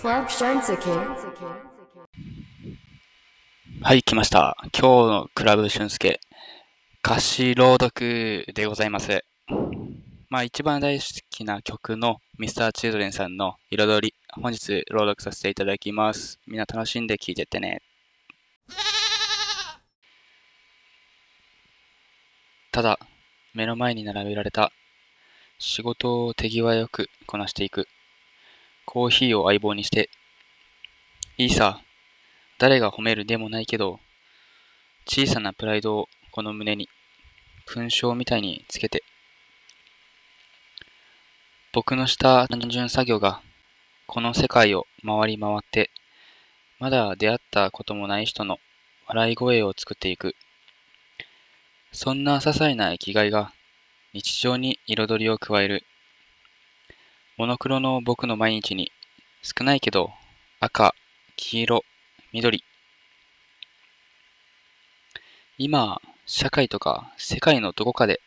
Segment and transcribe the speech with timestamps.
[0.00, 0.80] Club Shunsake.
[3.82, 4.56] はい、来ました。
[4.72, 6.20] 今日のクラブ俊介、
[7.04, 9.22] 歌詞朗読でございます。
[10.30, 16.40] まあ一番大好きな曲の Mr.Children さんの彩り、本日朗読させていただきます。
[16.46, 17.82] みんな楽しんで聴いてってね。
[22.72, 22.98] ただ、
[23.52, 24.72] 目の前に並べられた
[25.58, 27.86] 仕事を手際よくこなしていく。
[28.84, 30.10] コーヒーを相棒にして、
[31.38, 31.80] いいさ、
[32.58, 34.00] 誰が褒めるでもないけど、
[35.06, 36.88] 小さなプライドをこの胸に、
[37.66, 39.02] 勲章みたいにつけて、
[41.72, 43.42] 僕のした単純作業が、
[44.06, 45.90] この世界を回り回って、
[46.80, 48.58] まだ出会ったこともない人の
[49.06, 50.34] 笑い声を作っていく。
[51.92, 53.52] そんな些細な生きがいが、
[54.12, 55.84] 日常に彩りを加える。
[57.40, 58.92] モノクロの僕の毎日に、
[59.42, 60.12] 少ないけど、
[60.60, 60.94] 赤、
[61.36, 61.84] 黄色、
[62.34, 62.62] 緑。
[65.56, 68.20] 今、社会とか世界のどこかで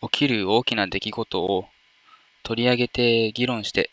[0.00, 1.68] 起きる大きな出来事を
[2.42, 3.88] 取り上げて議論して、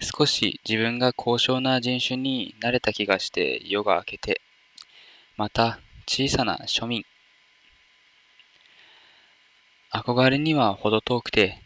[0.00, 4.40] 少し自分が高尚な人種になれた気がして夜が明けて、
[5.36, 7.04] また小さな庶民。
[9.90, 11.65] 憧れには程遠くて、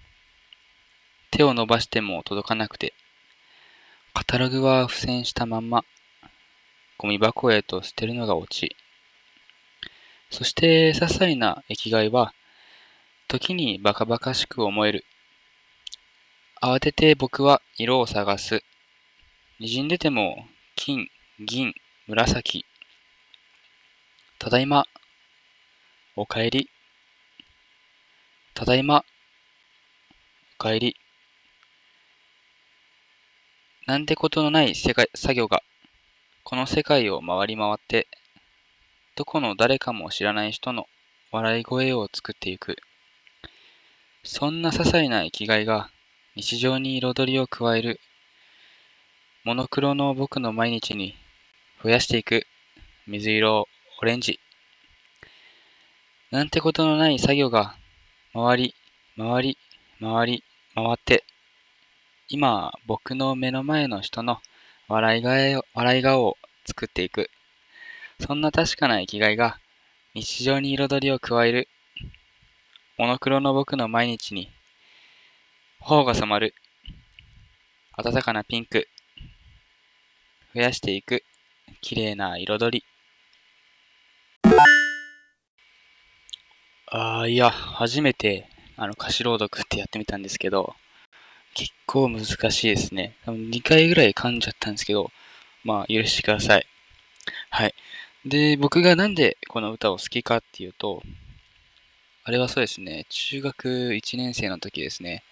[1.31, 2.93] 手を伸ばしても届かなくて、
[4.15, 5.85] カタログは付箋したまんま、
[6.99, 8.77] ゴミ箱へと捨てるのがオチ。
[10.31, 12.35] そして、些細な生きがいは、
[13.29, 15.05] 時にバカバカしく思える。
[16.61, 18.63] 慌てて僕は色を探す。
[19.61, 21.09] 滲んでても、金、
[21.39, 21.73] 銀、
[22.07, 22.67] 紫。
[24.39, 24.85] ただいま。
[26.17, 26.69] おかえり。
[28.53, 29.05] ただいま。
[30.57, 31.00] おかえり。
[33.91, 35.65] なんてことのない世界作業が、
[36.45, 38.07] この世界を回り回って、
[39.17, 40.87] どこの誰かも知らない人の
[41.33, 42.77] 笑い声を作っていく。
[44.23, 45.91] そんな些細な生きがいが
[46.37, 47.99] 日常に彩りを加える。
[49.43, 51.17] モノクロの僕の毎日に
[51.83, 52.47] 増やしていく。
[53.09, 53.67] 水色、
[54.01, 54.39] オレンジ。
[56.31, 57.75] なんてことのない作業が
[58.35, 58.75] 回り、
[59.19, 59.59] 回り、
[60.01, 60.45] 回り、
[60.77, 61.25] 回って、
[62.33, 64.39] 今、僕の目の前の人の
[64.87, 67.29] 笑いが笑い顔を作っていく。
[68.21, 69.59] そんな確かな生きがいが
[70.15, 71.67] 日常に彩りを加える。
[72.97, 74.49] モノクロの僕の毎日に
[75.81, 76.55] 頬が染まる。
[78.01, 78.87] 暖かなピンク。
[80.55, 81.25] 増やしていく。
[81.81, 82.85] 綺麗な彩り。
[86.87, 90.77] ああ、いや、初めてあの歌詞朗読ってやってみたんですけど、
[91.55, 93.17] 結構難しいですね。
[93.25, 95.11] 多分2回ぐらい噛んじゃったんですけど、
[95.65, 96.67] まあ許してください。
[97.51, 97.75] はい。
[98.25, 101.03] で、僕がなんでこの歌を好きかっていうと、
[102.25, 105.25] あれはそうですね、中学1年生の時ですね、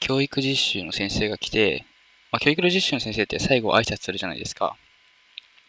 [0.00, 1.86] 教育実習の先生が来て、
[2.30, 4.76] まあ、教育の実習の先生って最後挨拶するじゃないですか。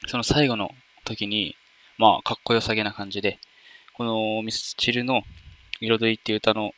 [0.07, 0.71] その最後の
[1.05, 1.55] 時に、
[1.97, 3.39] まあ、かっこよさげな感じで、
[3.93, 5.23] このミスチルの
[5.79, 6.73] 彩りっていう歌の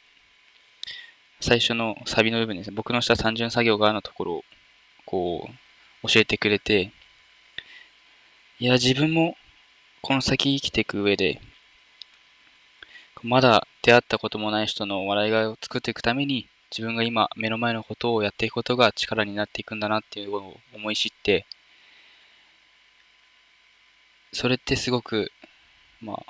[1.48, 4.44] 最初のサビの部分ですね、僕のした単純作業がのところを、
[5.06, 5.50] こ
[6.04, 6.92] う、教えてくれて、
[8.60, 9.38] いや、自分も
[10.02, 11.40] この先生きていく上で、
[13.24, 21.46] まだ出会ったこともない人の笑いがいを作っていくために、自分が今目の前のことをやっていくことが力になっていくんだなっていうのを思い知って、
[24.34, 25.32] それってすごく、
[26.02, 26.24] まあ、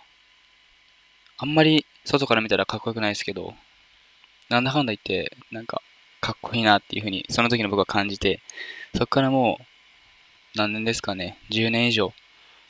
[1.40, 3.56] あんまり外から見たらかっこよくないですけど、
[4.50, 5.82] なんだかんだ言って、なんか、
[6.22, 8.42] かっこいいなっていうふうに、その時の僕は感じて、
[8.94, 12.14] そこからもう、何年ですかね、10年以上、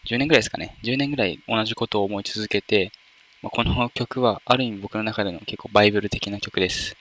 [0.05, 2.91] 10年ぐらいですかね、10年ぐらい同じことを思い続けて、
[3.41, 6.97] まあ、この曲はある意味僕の中での結構バイブル的な曲です。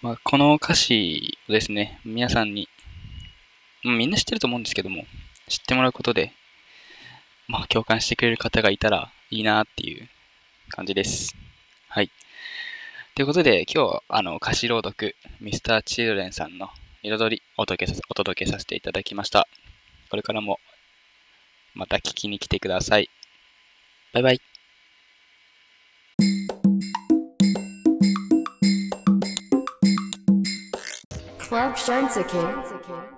[0.00, 2.68] まあ、この歌詞をですね、皆さんに、
[3.82, 5.04] まあみんな知ってると思うんですけども、
[5.48, 6.32] 知ってもらうことで、
[7.48, 10.08] まあ、共感してくれる方がいたらいいなっていう
[10.70, 11.36] 感じです。
[11.88, 12.10] はい。
[13.16, 16.68] ということで、今日、あの、歌詞朗読、Mr.Children さんの
[17.04, 19.46] 彩りお届けさせお届けさせていただきました。
[20.10, 20.58] これからも、
[21.74, 23.08] また聞きに来てください。
[24.12, 24.40] バイバイ。
[31.38, 33.13] Club Shunsake.